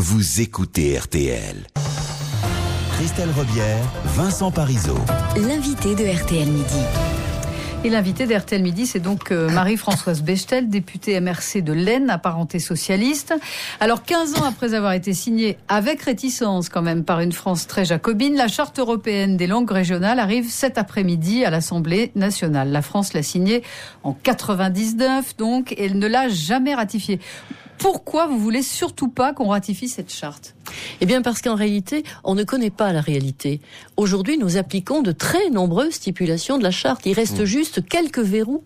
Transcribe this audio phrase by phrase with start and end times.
[0.00, 1.56] vous écoutez RTL.
[2.92, 4.96] Christelle Robière, Vincent Parisot.
[5.36, 6.78] L'invité de RTL Midi.
[7.82, 13.34] Et l'invité d'RTL Midi, c'est donc euh, Marie-Françoise Bechtel, députée MRC de l'Aisne, apparentée socialiste.
[13.80, 17.84] Alors, 15 ans après avoir été signée avec réticence quand même par une France très
[17.84, 22.70] jacobine, la Charte européenne des langues régionales arrive cet après-midi à l'Assemblée nationale.
[22.70, 23.64] La France l'a signée
[24.04, 27.18] en 99, donc, et elle ne l'a jamais ratifiée.
[27.78, 30.54] Pourquoi vous voulez surtout pas qu'on ratifie cette charte?
[31.00, 33.60] Eh bien parce qu'en réalité, on ne connaît pas la réalité.
[33.96, 37.06] Aujourd'hui, nous appliquons de très nombreuses stipulations de la charte.
[37.06, 38.64] Il reste juste quelques verrous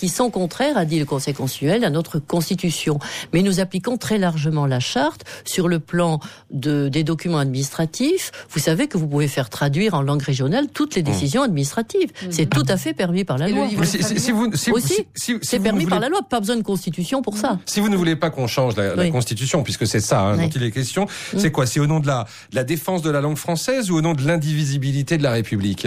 [0.00, 2.98] qui sont contraires, a dit le Conseil constitutionnel, à notre Constitution.
[3.34, 8.32] Mais nous appliquons très largement la charte sur le plan de, des documents administratifs.
[8.48, 12.10] Vous savez que vous pouvez faire traduire en langue régionale toutes les décisions administratives.
[12.30, 13.68] C'est tout à fait permis par la loi.
[13.84, 16.40] Si, si- si vous, si, Aussi, si- si- si c'est permis par la loi, pas
[16.40, 17.58] besoin de constitution pour ça.
[17.66, 19.10] Si vous ne voulez pas qu'on change la, la Oui.
[19.10, 20.44] Constitution, puisque c'est ça hein, Oui.
[20.44, 21.06] dont il est question,
[21.36, 21.66] c'est quoi?
[21.66, 24.14] C'est au nom de la, de la défense de la langue française ou au nom
[24.14, 25.86] de l'indivisibilité de la République?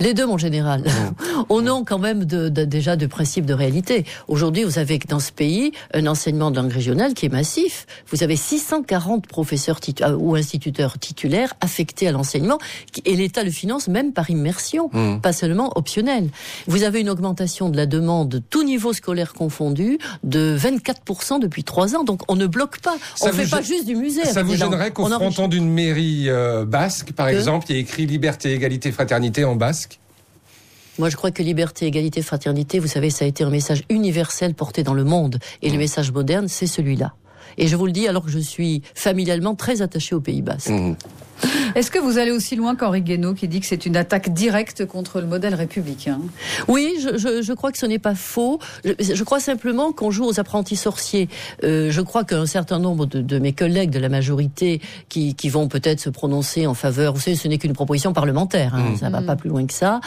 [0.00, 0.82] Les deux, mon général.
[1.48, 4.04] Au nom quand même de, de- déjà de principes de réalité.
[4.28, 7.86] Aujourd'hui, vous avez dans ce pays un enseignement de langue régionale qui est massif.
[8.10, 12.58] Vous avez 640 professeurs euh, ou instituteurs titulaires affectés à l'enseignement
[13.04, 15.20] et l'État le finance même par immersion, Mmh.
[15.20, 16.28] pas seulement optionnel.
[16.66, 21.94] Vous avez une augmentation de la demande, tout niveau scolaire confondu, de 24% depuis trois
[21.96, 22.04] ans.
[22.04, 22.96] Donc on ne bloque pas.
[23.14, 24.24] Ça on vous fait pas juste du musée.
[24.24, 27.34] Ça vous gênerait qu'au fronton d'une mairie euh, basque, par Que?
[27.34, 29.98] exemple, il y ait écrit liberté, égalité, fraternité en basque?
[30.98, 34.54] Moi, je crois que liberté, égalité, fraternité, vous savez, ça a été un message universel
[34.54, 35.38] porté dans le monde.
[35.62, 37.14] Et le message moderne, c'est celui-là.
[37.58, 40.70] Et je vous le dis alors que je suis familialement très attachée au Pays Basque.
[40.70, 40.96] Mmh.
[41.74, 44.84] Est-ce que vous allez aussi loin qu'Henri Guénaud qui dit que c'est une attaque directe
[44.86, 46.20] contre le modèle républicain?
[46.68, 48.58] Oui, je, je, je crois que ce n'est pas faux.
[48.84, 51.28] Je, je crois simplement qu'on joue aux apprentis sorciers.
[51.64, 55.48] Euh, je crois qu'un certain nombre de, de mes collègues de la majorité qui, qui
[55.48, 59.10] vont peut-être se prononcer en faveur, vous savez, ce n'est qu'une proposition parlementaire, hein, ça
[59.10, 60.00] va pas plus loin que ça.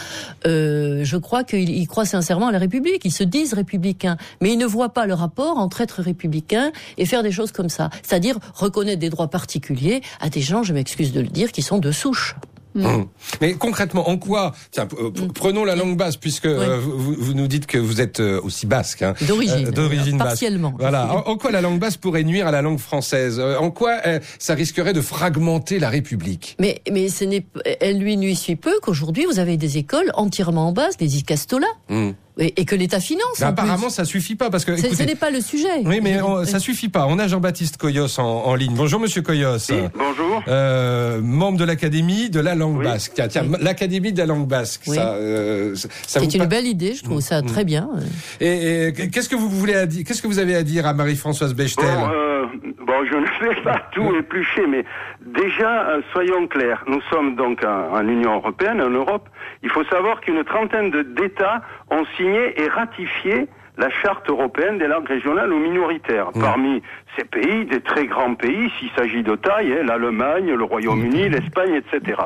[0.46, 3.02] Euh, je crois qu'ils ils croient sincèrement à la République.
[3.06, 7.06] Ils se disent républicains, mais ils ne voient pas le rapport entre être républicain et
[7.06, 11.12] faire des choses comme ça, c'est-à-dire reconnaître des droits particuliers à des gens, je m'excuse
[11.12, 12.36] de le dire, qui sont de souche.
[12.78, 13.04] Mmh.
[13.40, 17.34] Mais concrètement, en quoi Tiens, euh, p- prenons la langue basque, puisque euh, vous, vous
[17.34, 19.02] nous dites que vous êtes euh, aussi basque.
[19.02, 19.14] hein.
[19.22, 20.28] D'origine, Euh, d'origine basque.
[20.32, 20.74] partiellement.
[20.78, 21.10] Voilà.
[21.26, 23.40] En, en quoi la langue basque pourrait nuire à la langue française?
[23.40, 26.58] En quoi euh, ça risquerait de fragmenter la République?
[26.60, 27.46] Mais, mais ce n'est,
[27.80, 31.68] elle lui nuit si peu qu'aujourd'hui vous avez des écoles entièrement en base, des icastolas,
[31.88, 32.10] Mmh.
[32.38, 33.24] Et, et que l'État finance.
[33.36, 33.44] Plus.
[33.44, 34.76] apparemment, ça suffit pas parce que.
[34.76, 35.68] C'est- ce écoutez, n'est pas le sujet.
[35.86, 37.06] oui, mais on- ça suffit pas.
[37.08, 38.74] On a Jean-Baptiste Coyos en, en ligne.
[38.76, 39.58] Bonjour, Monsieur Coyos.
[39.70, 40.44] Oui, bonjour.
[40.48, 42.84] Euh, membre de l'Académie de la langue Oui.
[42.86, 43.14] basque.
[43.16, 44.82] Tiens, tiens, l'Académie de la langue basque.
[44.88, 44.96] Oui.
[44.96, 47.46] Ça, euh, ça ça vous C'est une belle idée, je trouve ça Mm.
[47.46, 47.90] très bien.
[48.42, 50.94] Et, et qu'est-ce que vous voulez à dire Qu'est-ce que vous avez à dire à
[50.94, 52.46] Marie-Françoise Bechtel Bon, euh,
[52.86, 54.86] bon, je ne vais pas tout éplucher, mais
[55.22, 56.84] déjà, euh, soyons clairs.
[56.88, 59.28] Nous sommes donc en, en Union européenne, en Europe.
[59.64, 63.48] Il faut savoir qu'une trentaine d'États ont signé et ratifié
[63.78, 66.30] la charte européenne des langues régionales ou minoritaires.
[66.40, 66.82] Parmi
[67.18, 71.76] ces pays, des très grands pays, s'il s'agit de taille, hein, l'Allemagne, le Royaume-Uni, l'Espagne,
[71.76, 72.22] etc.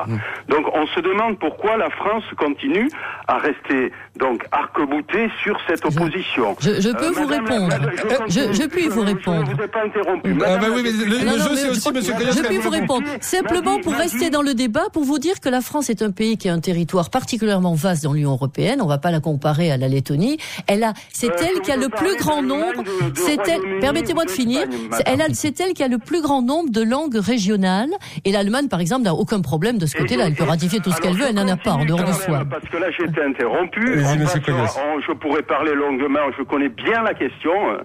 [0.48, 2.88] Donc on se demande pourquoi la France continue
[3.26, 6.54] à rester donc arc-boutée sur cette opposition.
[6.60, 7.68] Je, je peux Euh, vous madame répondre.
[7.68, 7.90] madame,
[8.28, 9.44] Je, je puis vous répondre.
[9.46, 10.30] Je ne vous ai pas interrompu.
[10.32, 12.14] Ah Madame bah oui, mais le, Non, jeu c'est aussi Monsieur.
[12.18, 13.06] Je puis vous répondre.
[13.20, 16.36] Simplement pour rester dans le débat, pour vous dire que la France est un pays
[16.36, 18.80] qui a un territoire particulièrement vaste dans l'Union européenne.
[18.82, 20.36] On va pas la comparer à la Lettonie.
[20.66, 22.82] Elle a, c'est Euh, elle qui a le plus grand nombre.
[23.14, 23.80] C'est elle.
[23.80, 24.66] Permettez-moi de finir.
[25.06, 27.90] Elle a, c'est elle qui a le plus grand nombre de langues régionales.
[28.24, 30.26] Et l'Allemagne, par exemple, n'a aucun problème de ce côté-là.
[30.26, 31.26] Elle peut ratifier tout ce qu'elle veut.
[31.28, 32.44] Elle n'en a pas en dehors de soi.
[32.50, 34.02] Parce que là, j'ai été interrompu.
[34.10, 34.40] Allez-y, monsieur
[35.06, 36.20] je pourrais parler longuement.
[36.36, 37.78] Je connais bien la question, euh,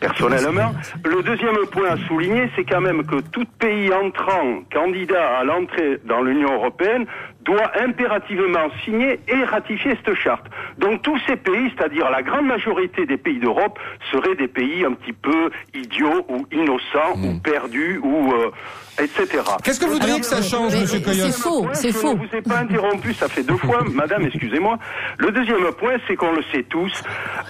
[0.00, 0.72] personnellement.
[1.04, 5.98] Le deuxième point à souligner, c'est quand même que tout pays entrant, candidat à l'entrée
[6.04, 7.06] dans l'Union européenne,
[7.44, 10.46] doit impérativement signer et ratifier cette charte.
[10.78, 13.78] Donc tous ces pays, c'est-à-dire la grande majorité des pays d'Europe,
[14.10, 18.50] seraient des pays un petit peu idiots ou innocents ou perdus ou euh,
[18.98, 19.42] etc.
[19.62, 22.14] Qu'est-ce que vous voudriez que ça change, Monsieur Coyos c'est faux, c'est je faux.
[22.14, 24.78] ne vous ai pas interrompu, ça fait deux fois, madame, excusez-moi.
[25.18, 26.92] Le deuxième point, c'est qu'on le sait tous.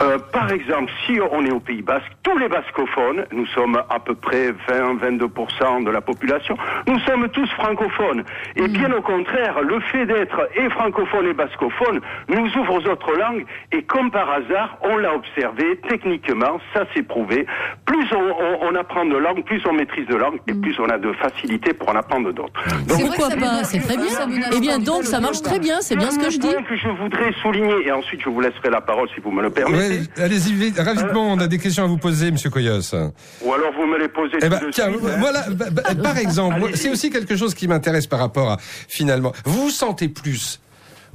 [0.01, 4.01] Euh, par exemple, si on est au Pays Basque, tous les bascophones, nous sommes à
[4.01, 6.57] peu près 20-22% de la population,
[6.87, 8.25] nous sommes tous francophones.
[8.57, 13.13] Et bien au contraire, le fait d'être et francophone et bascophone nous ouvre aux autres
[13.17, 17.47] langues et comme par hasard, on l'a observé techniquement, ça s'est prouvé.
[17.85, 20.99] Plus on, on, apprend de langues, plus on maîtrise de langues et plus on a
[20.99, 22.53] de facilité pour en apprendre d'autres.
[22.89, 24.07] Donc pourquoi pas C'est très bien.
[24.57, 26.55] Eh bien donc ça marche très bien, c'est bien ce que je dis.
[26.69, 29.51] que je voudrais souligner et ensuite je vous laisserai la parole si vous me le
[29.51, 30.01] permettez.
[30.19, 32.95] Allez-y rapidement, on a des questions à vous poser, Monsieur Coyos.
[33.43, 34.39] Ou alors vous me les posez.
[34.43, 35.45] Eh ben, tiens, voilà.
[35.51, 38.57] Bah, bah, par exemple, c'est aussi quelque chose qui m'intéresse par rapport à
[38.89, 39.33] finalement.
[39.45, 40.61] Vous sentez plus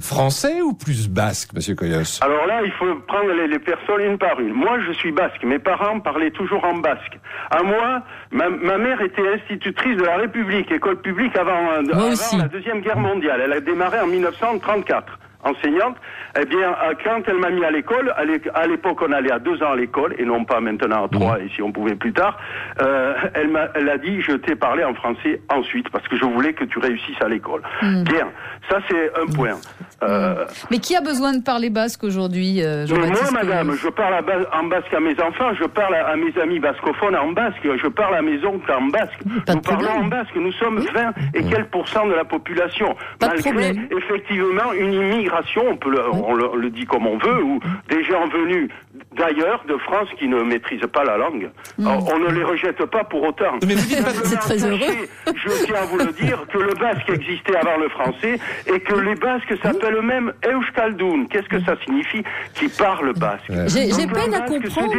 [0.00, 4.40] français ou plus basque, Monsieur Coyos Alors là, il faut prendre les, personnes une par
[4.40, 4.52] une.
[4.52, 5.42] Moi, je suis basque.
[5.44, 7.18] Mes parents parlaient toujours en basque.
[7.50, 8.48] À moi, ma,
[8.78, 13.42] mère était institutrice de la République, école publique avant, avant la Deuxième Guerre mondiale.
[13.44, 15.96] Elle a démarré en 1934 enseignante,
[16.38, 18.12] eh bien, euh, quand elle m'a mis à l'école,
[18.54, 21.40] à l'époque on allait à deux ans à l'école et non pas maintenant à trois
[21.40, 22.38] et si on pouvait plus tard,
[22.80, 26.24] euh, elle m'a, elle a dit je t'ai parlé en français ensuite parce que je
[26.24, 27.62] voulais que tu réussisses à l'école.
[27.82, 28.04] Hmm.
[28.04, 28.28] Bien,
[28.68, 29.58] ça c'est un point.
[30.02, 34.14] Euh, Mais qui a besoin de parler basque aujourd'hui, euh, Moi, madame, je parle
[34.52, 38.14] en basque à mes enfants, je parle à, mes amis bascophones en basque, je parle
[38.14, 39.20] à mes oncles en basque.
[39.26, 42.96] nous parlons en basque, nous sommes 20 et quelques pourcents de la population.
[43.20, 48.02] malgré effectivement une immigration, on peut le, on le, dit comme on veut, ou des
[48.04, 48.70] gens venus
[49.16, 51.50] d'ailleurs, de France, qui ne maîtrisent pas la langue.
[51.78, 51.86] Mm.
[51.86, 53.58] On ne les rejette pas pour autant.
[53.66, 55.08] Mais c'est très heureux.
[55.26, 58.94] Je tiens à vous le dire que le basque existait avant le français et que
[58.94, 61.26] les basques s'appellent eux-mêmes Euskaldun.
[61.30, 62.22] Qu'est-ce que ça signifie
[62.54, 63.50] Qui parle basque.
[63.66, 64.94] J'ai peine à comprendre.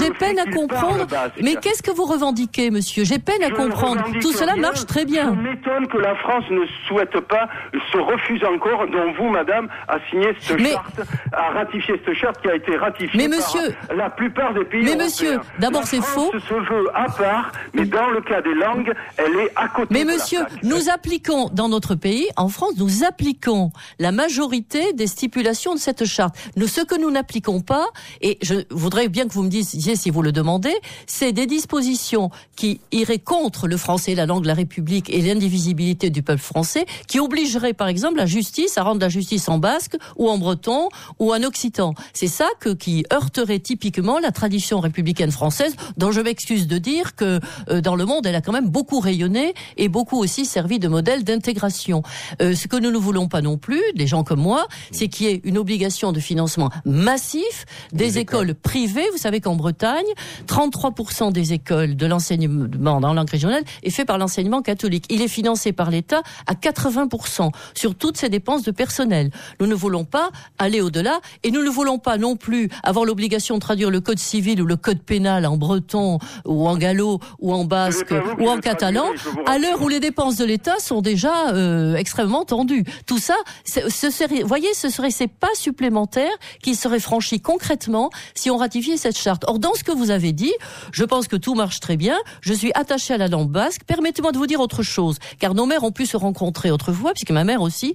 [0.00, 1.06] J'ai peine à comprendre.
[1.42, 4.02] Mais qu'est-ce que vous revendiquez, monsieur J'ai peine à comprendre.
[4.20, 5.34] Tout cela marche très bien.
[5.34, 7.48] Je m'étonne que la France ne souhaite pas,
[7.92, 11.00] se refuse encore, dont vous, madame, à signer cette charte,
[11.32, 14.82] à ratifier cette charte qui a été ratifiée mais monsieur, par la plupart des pays
[14.84, 16.32] Mais monsieur, d'abord c'est faux.
[16.32, 19.88] se veut à part, mais dans le cas des langues, elle est à côté.
[19.90, 25.74] Mais monsieur, nous appliquons dans notre pays, en France, nous appliquons la majorité des stipulations
[25.74, 26.36] de cette charte.
[26.56, 27.86] Nous, ce que nous n'appliquons pas,
[28.20, 30.74] et je voudrais bien que vous me disiez si vous le demandez,
[31.06, 36.10] c'est des dispositions qui iraient contre le français, la langue de la République et l'indivisibilité
[36.10, 39.96] du peuple français, qui obligeraient par exemple la justice à rendre la justice en basque
[40.16, 40.88] ou en breton
[41.18, 41.94] ou en occitan.
[42.12, 47.14] C'est ça que, qui heurterait typiquement la tradition républicaine française, dont je m'excuse de dire
[47.16, 50.78] que euh, dans le monde, elle a quand même beaucoup rayonné et beaucoup aussi servi
[50.78, 52.02] de modèle d'intégration.
[52.42, 55.26] Euh, ce que nous ne voulons pas non plus, des gens comme moi, c'est qu'il
[55.26, 58.50] y ait une obligation de financement massif des, écoles.
[58.50, 59.06] écoles privées.
[59.12, 60.06] Vous savez qu'en Bretagne,
[60.46, 65.06] 33% des écoles de l'enseignement dans langue régionale est fait par l'enseignement catholique.
[65.08, 69.30] Il est financé par l'État à 80% sur toutes ses dépenses de personnel.
[69.60, 73.56] Nous ne voulons pas aller au-delà et nous ne voulons pas non plus avoir l'obligation
[73.56, 77.52] de traduire le code civil ou le code pénal en breton ou en gallo ou
[77.52, 79.06] en basque ou en catalan
[79.46, 82.84] à l'heure où les dépenses de l'État sont déjà euh, extrêmement tendues.
[83.06, 86.30] Tout ça, ce serait, voyez, ce serait ces pas supplémentaires
[86.62, 89.39] qui seraient franchis concrètement si on ratifiait cette charte.
[89.46, 90.52] Or, dans ce que vous avez dit,
[90.92, 92.16] je pense que tout marche très bien.
[92.40, 93.82] Je suis attachée à la langue basque.
[93.86, 97.30] Permettez-moi de vous dire autre chose, car nos mères ont pu se rencontrer autrefois, puisque
[97.30, 97.94] ma mère aussi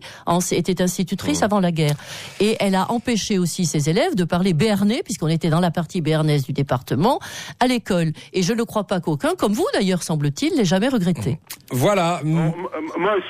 [0.52, 1.96] était institutrice avant la guerre.
[2.40, 6.02] Et elle a empêché aussi ses élèves de parler béarnais, puisqu'on était dans la partie
[6.02, 7.20] béarnaise du département,
[7.60, 8.12] à l'école.
[8.34, 11.40] Et je ne crois pas qu'aucun, comme vous d'ailleurs, semble-t-il, l'ait jamais regretté.
[11.72, 12.22] Voilà.
[12.24, 12.54] Moi,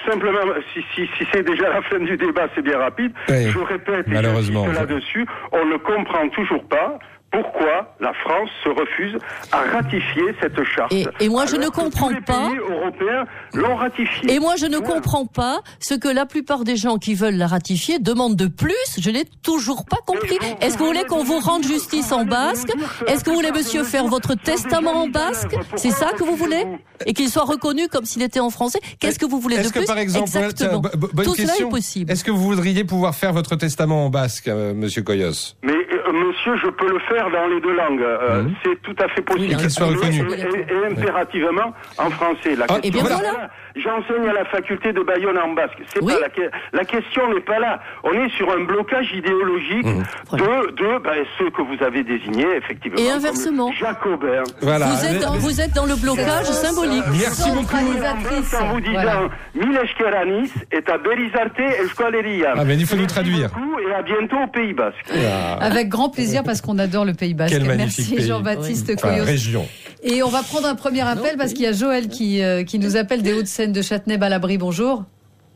[0.09, 0.39] simplement,
[0.73, 3.11] si, si, c'est déjà la fin du débat, c'est bien rapide.
[3.27, 6.99] Je répète, malheureusement, là-dessus, on ne comprend toujours pas
[7.35, 9.17] pourquoi la France se refuse
[9.51, 10.93] à ratifier cette charte.
[11.19, 12.49] Et, moi, je ne comprends les pas.
[12.49, 14.33] Pays européens l'ont ratifiée.
[14.33, 17.47] Et moi, je ne comprends pas ce que la plupart des gens qui veulent la
[17.47, 18.73] ratifier demandent de plus.
[18.99, 20.37] Je n'ai toujours pas compris.
[20.61, 22.69] Est-ce que vous voulez qu'on vous rende justice en basque
[23.07, 26.63] Est-ce que vous voulez, monsieur, faire votre testament en basque C'est ça que vous voulez
[27.05, 29.81] Et qu'il soit reconnu comme s'il était en français Qu'est-ce que vous voulez de plus
[29.81, 30.81] que, par exemple, Exactement.
[31.23, 32.11] Tout cela est possible.
[32.11, 35.55] Est-ce que vous voudriez pouvoir faire votre testament en basque, euh, monsieur Coyos?
[35.63, 38.01] Mais euh, monsieur, je peux le faire dans les deux langues.
[38.01, 38.53] Euh, mhm.
[38.63, 39.55] C'est tout à fait possible.
[39.55, 40.19] qu'il soit reconnu.
[40.19, 42.55] Et, impérativement en français.
[42.55, 43.49] La ah, et bien voilà.
[43.75, 45.81] J'enseigne à la faculté de Bayonne en basque.
[45.93, 46.27] C'est pas la,
[46.71, 47.79] la question n'est pas là.
[48.03, 50.03] On est sur un blocage idéologique mhm.
[50.33, 52.97] de, de ben, ceux que vous avez désignés, effectivement.
[52.97, 53.71] Et inversement.
[53.73, 54.43] Jacobin.
[54.61, 54.87] Voilà.
[54.87, 57.03] Vous êtes, dans, vous êtes dans le blocage symbolique.
[57.11, 57.75] Merci beaucoup.
[57.75, 62.53] En vous disant, Mileshkeranis est à Berizarte Esqualeria.
[62.55, 63.49] Ah, mais il faut nous traduire.
[63.87, 65.11] Et à bientôt au Pays Basque.
[65.59, 67.59] Avec grand plaisir parce qu'on adore le Pays Basque.
[67.77, 69.19] Merci Jean-Baptiste oui.
[69.21, 69.65] région.
[70.03, 72.79] Et on va prendre un premier appel parce qu'il y a Joël qui, euh, qui
[72.79, 74.57] nous appelle des Hauts-de-Seine de Châtenay-Balabry.
[74.57, 75.03] Bonjour.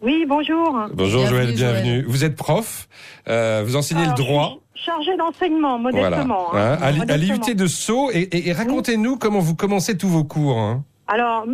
[0.01, 0.87] Oui, bonjour.
[0.93, 2.03] Bonjour Joël, bienvenue.
[2.07, 2.87] Vous êtes prof,
[3.27, 4.59] euh, vous enseignez le droit.
[4.73, 6.55] Chargé d'enseignement, modestement.
[6.55, 8.09] Hein, à, l'IUT de Sceaux.
[8.13, 10.57] Et, racontez-nous comment vous commencez tous vos cours.
[10.57, 10.83] Hein.
[11.07, 11.45] Alors,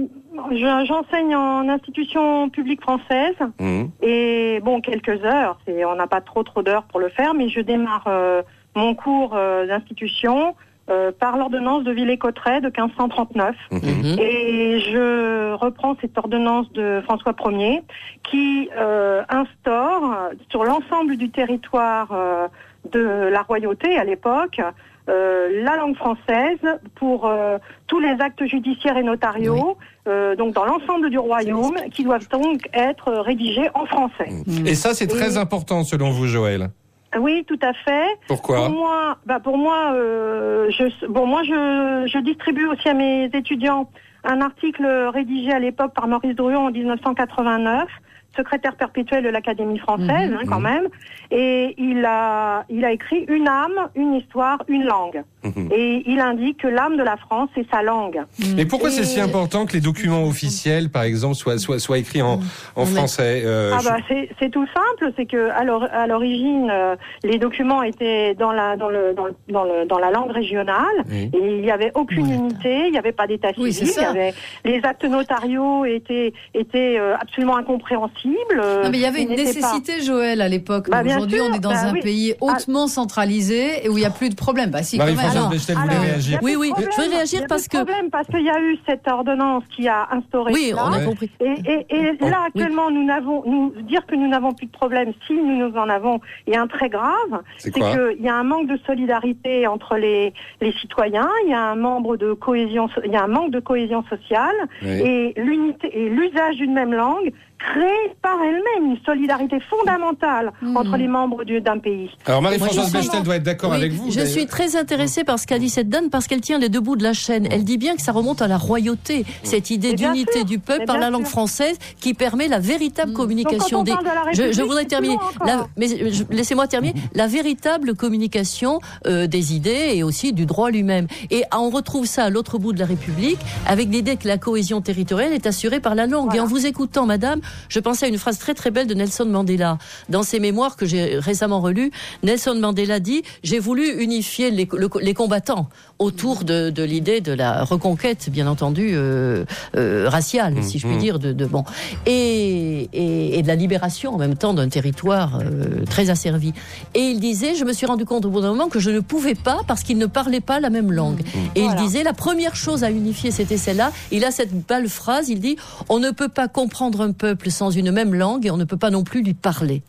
[0.51, 3.89] j'enseigne en institution publique française Mhm.
[4.03, 5.57] et bon, quelques heures.
[5.67, 8.43] On n'a pas trop trop d'heures pour le faire, mais je démarre euh,
[8.75, 10.55] mon cours euh, d'institution
[10.89, 13.55] euh, par l'ordonnance de Villers-Cotterêts de 1539.
[13.71, 14.19] Mhm.
[14.19, 17.81] Et je reprends cette ordonnance de François Ier
[18.23, 20.15] qui euh, instaure
[20.49, 22.47] sur l'ensemble du territoire euh,
[22.91, 24.61] de la royauté à l'époque
[25.07, 26.57] euh, la langue française
[26.95, 29.77] pour euh, tous les actes judiciaires et notariaux,
[30.07, 34.29] euh, donc dans l'ensemble du royaume, qui doivent donc être rédigés en français.
[34.65, 36.69] Et ça, c'est très Et- important selon vous, Joël.
[37.19, 38.07] Oui, tout à fait.
[38.27, 42.93] Pourquoi Pour moi, bah pour moi, euh, je, bon, moi, je, je distribue aussi à
[42.93, 43.89] mes étudiants
[44.23, 47.87] un article rédigé à l'époque par Maurice Drouillon en 1989,
[48.35, 50.37] secrétaire perpétuel de l'Académie française, Mhm.
[50.41, 50.87] hein, quand même.
[51.31, 55.23] Et il a, il a écrit une âme, une histoire, une langue.
[55.43, 55.69] Mhm.
[55.71, 58.21] Et il indique que l'âme de la France, c'est sa langue.
[58.57, 62.21] Et pourquoi c'est si important que les documents officiels, par exemple, soient, soient, soient écrits
[62.21, 62.39] en,
[62.85, 63.97] français euh, Ah je- bah
[64.39, 68.75] c'est tout simple, c'est que à l'or- à l'origine euh, les documents étaient dans la
[68.77, 71.29] dans le dans, le- dans, le- dans la langue régionale Oui.
[71.33, 73.89] et il n'y avait aucune unité, il n'y avait pas d'état civil, Oui, c'est il
[73.89, 74.09] y ça.
[74.09, 78.24] avait les actes notariaux étaient étaient euh, absolument incompréhensibles.
[78.27, 80.89] Euh, Non, mais il y avait une pas- nécessité, Joël, à l'époque.
[80.89, 82.01] Bah, Aujourd'hui, on est dans bah un oui.
[82.01, 84.69] pays hautement centralisé et où il n'y a plus de problème.
[84.71, 85.15] Bah, si, quand même.
[85.15, 86.39] Marie-Françoise Bechtel voulait réagir.
[86.41, 88.43] Oui, oui, je vais réagir il y a parce plus de que- problème parce qu'il
[88.43, 91.29] y a eu cette ordonnance qui a instauré Oui, on a compris.
[91.39, 95.11] Et, et, et là, actuellement, nous n'avons, nous dire que nous n'avons plus de problème,
[95.27, 97.41] si nous, nous en avons, est un très grave.
[97.57, 97.83] C'est qu'il
[98.19, 102.17] y a un manque de solidarité entre les, les citoyens, il y a un membre
[102.17, 104.89] de cohésion, il y a un manque de cohésion sociale, Oui.
[104.89, 107.31] et l'unité et l'usage d'une même langue
[107.73, 110.77] crée par elle-même une solidarité fondamentale Hmm.
[110.77, 112.09] entre les membres du- d'un pays.
[112.25, 114.11] Alors Marie-Françoise Bechtel doit être d'accord Oui, avec vous.
[114.11, 116.79] je suis très intéressée par ce qu'a dit cette dame parce qu'elle tient les deux
[116.79, 117.47] bouts de la chaîne.
[117.51, 120.97] Elle dit bien que ça remonte à la royauté, cette idée d'unité du peuple par
[120.97, 121.31] la langue sûr.
[121.31, 123.91] française qui permet la véritable communication Donc, des.
[123.93, 125.17] quand on parle de la Je, je voudrais terminer.
[125.45, 125.87] La- mais
[126.29, 126.93] laissez-moi terminer.
[127.13, 131.07] La véritable communication euh, des idées et aussi du droit lui-même.
[131.31, 134.37] Et ah, on retrouve ça à l'autre bout de la République avec l'idée que la
[134.37, 136.25] cohésion territoriale est assurée par la langue.
[136.25, 136.37] Voilà.
[136.37, 139.25] Et en vous écoutant, Madame, je pensais à une phrase très très belle de Nelson
[139.25, 139.77] Mandela
[140.09, 141.91] dans ses mémoires que j'ai récemment relues.
[142.23, 145.67] Nelson Mandela dit j'ai voulu unifier les, le- les combattants
[145.99, 149.45] autour de, de l'idée de la reconquête, bien entendu euh,
[149.77, 151.01] euh, raciale, si je puis Mhm.
[151.01, 151.63] dire, de, de bon
[152.05, 156.53] et, et, et de la libération en même temps d'un territoire euh, très asservi.
[156.93, 158.99] Et il disait, je me suis rendu compte au bout d'un moment que je ne
[158.99, 161.21] pouvais pas parce qu'ils ne parlaient pas la même langue.
[161.55, 161.79] Et Voilà.
[161.81, 163.91] il disait, la première chose à unifier, c'était celle-là.
[164.11, 165.55] Il a cette belle phrase, il dit,
[165.89, 168.77] on ne peut pas comprendre un peuple sans une même langue et on ne peut
[168.77, 169.81] pas non plus lui parler.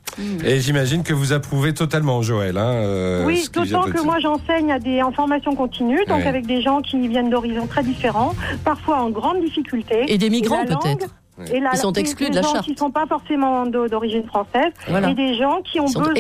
[0.45, 2.57] Et j'imagine que vous approuvez totalement, Joël.
[2.57, 4.05] Hein, euh, Oui, d'autant que dire.
[4.05, 6.27] moi j'enseigne à des en formation continue, donc Ouais.
[6.27, 8.35] avec des gens qui viennent d'horizons très différents,
[8.65, 10.05] parfois en grande difficulté.
[10.09, 11.15] Et des migrants la langue, peut-être.
[11.53, 12.65] Et Ils sont exclus des de la gens charte.
[12.65, 15.11] qui ne sont pas forcément d'o- d'origine française, Voilà.
[15.11, 16.13] et des gens qui ont besoin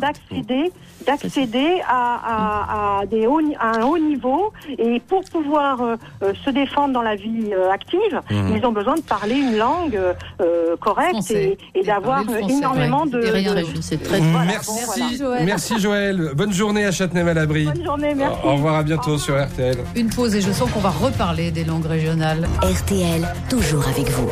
[0.00, 0.72] d'accéder,
[1.06, 4.52] d'accéder à, à, à des hauts, ni- à un haut niveau.
[4.78, 8.56] Et pour pouvoir euh, euh, se défendre dans la vie euh, active, Mhm.
[8.56, 9.96] ils ont besoin de parler une langue
[10.40, 11.56] euh, correcte Français.
[11.74, 13.10] et, d'avoir énormément ouais.
[13.10, 13.78] de, Et rien de- d'ajouter.
[13.82, 15.16] C'est très Voilà, merci, bon, voilà.
[15.16, 15.44] Joël.
[15.44, 16.30] merci Joël.
[16.34, 17.66] Bonne journée à Châtenay-Malabry.
[17.66, 18.38] Bonne journée, merci.
[18.44, 19.76] Au revoir, à bientôt sur RTL.
[19.94, 22.48] Une pause et je sens qu'on va reparler des langues régionales.
[22.62, 24.31] RTL, toujours avec vous.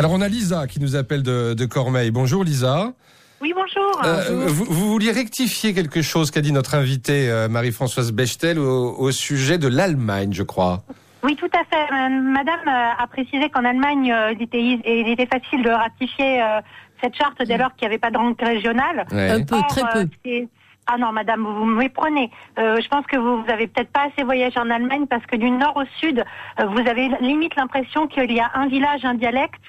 [0.00, 2.10] Alors on a Lisa qui nous appelle de, de Cormeil.
[2.10, 2.94] Bonjour Lisa.
[3.42, 4.00] Oui, bonjour.
[4.02, 8.94] Euh, vous, vous vouliez rectifier quelque chose qu'a dit notre invitée euh, Marie-Françoise Bechtel au,
[8.96, 10.84] au sujet de l'Allemagne, je crois.
[11.22, 11.92] Oui, tout à fait.
[11.92, 16.62] Euh, Madame a précisé qu'en Allemagne, euh, il était, il était facile de ratifier euh,
[17.02, 19.04] cette charte dès lors qu'il n'y avait pas de langue régionale.
[19.12, 19.28] Ouais.
[19.32, 20.08] un peu, Or, très peu.
[20.86, 22.30] ah non, Madame, vous, vous me méprenez.
[22.58, 25.36] Euh, je pense que vous, vous avez peut-être pas assez voyagé en Allemagne parce que
[25.36, 26.24] du nord au sud,
[26.58, 29.60] euh, vous avez limite l'impression qu'il y a un village, un dialecte,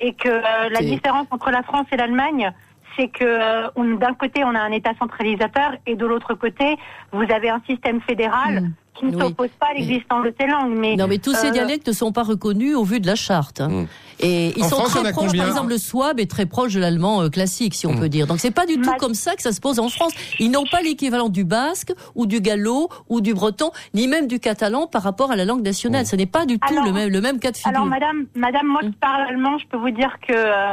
[0.00, 2.52] et que euh, la différence entre la France et l'Allemagne,
[2.96, 6.76] c'est que euh, d'un côté on a un État centralisateur et de l'autre côté
[7.12, 8.72] vous avez un système fédéral Mm.
[9.00, 9.22] Qui ne Oui.
[9.22, 10.76] s'oppose pas à l'existence de ces langues.
[10.76, 13.16] Mais Non, mais tous ces euh, dialectes ne sont pas reconnus au vu de la
[13.16, 13.60] charte.
[13.60, 13.68] hein.
[13.68, 13.86] Mm.
[14.22, 15.34] Et ils En sont France, très proches.
[15.36, 17.98] Par exemple, le swab est très proche de l'allemand euh, classique, si on Mm.
[18.00, 18.26] peut dire.
[18.26, 20.12] Donc c'est pas du tout Ma- comme ça que ça se pose en France.
[20.38, 24.38] Ils n'ont pas l'équivalent du basque ou du gallo ou du breton, ni même du
[24.38, 26.02] catalan par rapport à la langue nationale.
[26.02, 26.06] Mm.
[26.06, 27.70] Ce n'est pas du tout Alors- le même, le même cas de figure.
[27.70, 30.72] Alors, madame, madame, moi qui parle allemand, je peux vous dire que euh,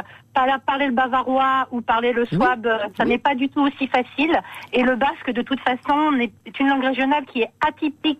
[0.66, 3.08] parler, le bavarois ou parler le swab, euh, ça Oui.
[3.10, 4.38] n'est pas du tout aussi facile.
[4.72, 8.17] Et le basque, de toute façon, est une langue régionale qui est atypique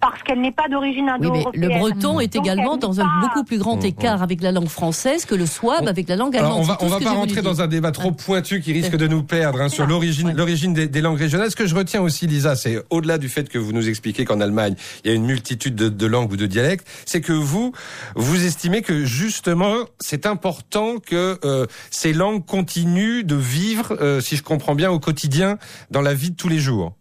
[0.00, 1.62] parce qu'elle n'est pas d'origine Oui, indo-européenne.
[1.62, 3.84] le breton est Donc, également dans un beaucoup plus grand Mhm.
[3.84, 6.52] écart avec la langue française que le swab avec la langue allemande.
[6.54, 9.06] Alors, on va, on va pas rentrer dans un débat trop pointu qui risque de
[9.06, 10.34] nous perdre hein, sur l'origine, Ouais.
[10.34, 11.50] l'origine des, des langues régionales.
[11.50, 14.40] Ce que je retiens aussi, Lisa, c'est au-delà du fait que vous nous expliquez qu'en
[14.40, 17.72] Allemagne, il y a une multitude de, de langues ou de dialectes, c'est que vous,
[18.16, 24.36] vous estimez que justement, c'est important que euh, ces langues continuent de vivre, euh, si
[24.36, 25.58] je comprends bien, au quotidien,
[25.90, 26.94] dans la vie de tous les jours.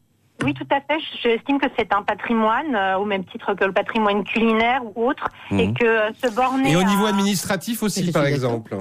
[0.43, 0.99] Oui, tout à fait.
[1.21, 5.27] J'estime que c'est un patrimoine, euh, au même titre que le patrimoine culinaire ou autre,
[5.51, 5.59] Mhm.
[5.59, 8.75] et que euh, se borner Et au à- niveau administratif aussi, par exemple.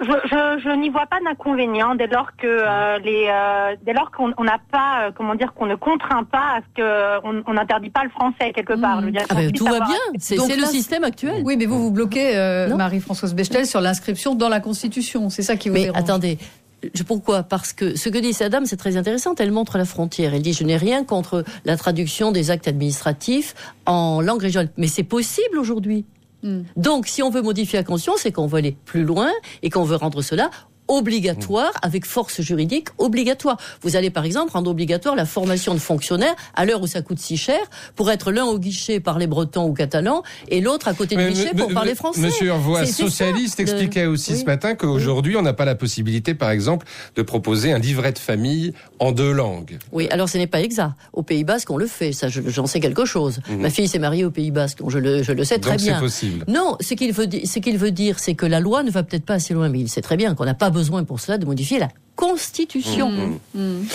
[0.00, 4.10] Je, je, je n'y vois pas d'inconvénient dès lors que euh, les euh, dès lors
[4.10, 7.52] qu'on on n'a pas euh, comment dire qu'on ne contraint pas à ce que on
[7.52, 9.00] n'interdit pas le français quelque part.
[9.00, 9.98] Je veux dire, Ah ben, qu'on tout va avoir- bien.
[10.18, 11.42] C'est le système actuel.
[11.44, 12.74] Oui, mais vous vous bloquez, euh.
[12.74, 15.28] Marie-Françoise Bechtel, sur l'inscription dans la Constitution.
[15.28, 15.98] C'est ça qui vous Mais dérange.
[16.00, 16.38] attendez.
[17.06, 17.42] Pourquoi?
[17.42, 19.34] Parce que ce que dit cette dame, c'est très intéressant.
[19.38, 20.34] Elle montre la frontière.
[20.34, 23.54] Elle dit je n'ai rien contre la traduction des actes administratifs
[23.86, 26.04] en langue régionale, mais c'est possible aujourd'hui.
[26.42, 26.62] Hmm.
[26.76, 29.30] Donc, si on veut modifier la Constitution, c'est qu'on veut aller plus loin
[29.62, 30.50] et qu'on veut rendre cela
[30.88, 33.56] obligatoire, avec force juridique obligatoire.
[33.82, 37.18] Vous allez par exemple rendre obligatoire la formation de fonctionnaires à l'heure où ça coûte
[37.18, 37.60] si cher,
[37.96, 41.54] pour être l'un au guichet parler breton ou catalan et l'autre à côté du guichet
[41.54, 42.20] pour parler français.
[42.20, 44.40] Monsieur ça, socialiste, expliquait aussi Oui.
[44.40, 46.86] ce matin qu'aujourd'hui, on n'a pas la possibilité, par exemple,
[47.16, 49.78] de proposer un livret de famille en deux langues.
[49.92, 50.92] Oui, alors ce n'est pas exact.
[51.12, 53.40] Au Pays Basque, on le fait, ça, je- j'en sais quelque chose.
[53.58, 55.76] Ma fille s'est mariée au Pays Basque, donc je le, je le sais très Mhm.
[55.76, 56.00] Donc c'est bien.
[56.00, 56.44] possible.
[56.48, 59.24] Non, ce qu'il veut, ce qu'il veut dire, c'est que la loi ne va peut-être
[59.24, 61.46] pas assez loin, mais il sait très bien qu'on n'a pas besoin pour cela de
[61.46, 63.10] modifier la Constitution.
[63.54, 63.86] Mhm.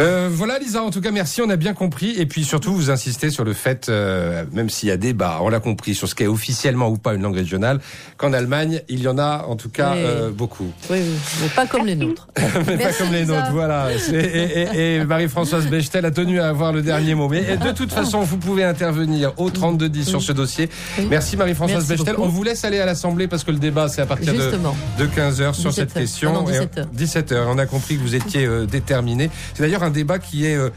[0.00, 2.90] Euh, voilà Lisa, en tout cas merci, on a bien compris et puis surtout vous
[2.90, 6.16] insistez sur le fait, euh, même s'il y a débat, on l'a compris sur ce
[6.16, 7.80] qu'est officiellement ou pas une langue régionale,
[8.16, 10.00] qu'en Allemagne il y en a en tout cas Oui.
[10.02, 12.26] euh, beaucoup, Oui, oui, mais pas comme les nôtres.
[12.66, 13.36] mais pas comme les Lisa.
[13.40, 13.52] nôtres.
[13.52, 13.88] Voilà.
[14.12, 17.28] Et, et- et Marie-Françoise Bechtel a tenu à avoir le dernier mot.
[17.28, 20.68] Mais de toute façon, vous pouvez intervenir au 3210 sur ce dossier.
[20.98, 21.06] Oui.
[21.08, 22.16] Merci Marie-Françoise Bechtel.
[22.16, 22.26] beaucoup.
[22.26, 24.76] On vous laisse aller à l'Assemblée parce que le débat c'est à partir de, Justement.
[24.98, 26.02] de 15h sur 17 cette heures.
[26.02, 26.30] question.
[26.34, 26.86] Ah non, Et- 17 heures.
[26.92, 27.43] 17 heures.
[27.48, 29.30] On a compris que vous étiez euh, déterminé.
[29.54, 30.70] C'est d'ailleurs un débat qui est euh,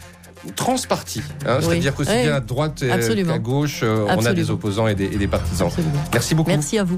[0.56, 1.22] transparti.
[1.46, 1.58] hein.
[1.60, 1.66] Oui.
[1.66, 2.24] C'est-à-dire qu'aussi Oui.
[2.24, 5.28] bien à droite euh, qu'à gauche, euh, on a des opposants et des, et des
[5.28, 5.68] partisans.
[5.68, 5.94] Absolument.
[6.14, 6.50] Merci beaucoup.
[6.50, 6.98] Merci à vous.